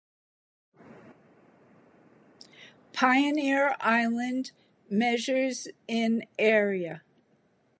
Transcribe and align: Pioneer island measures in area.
Pioneer 2.91 3.75
island 3.81 4.51
measures 4.89 5.67
in 5.87 6.23
area. 6.39 7.03